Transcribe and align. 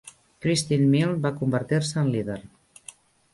Christine 0.45 0.87
Milne 0.93 1.19
va 1.25 1.33
convertir-se 1.41 2.01
en 2.05 2.11
líder. 2.17 2.39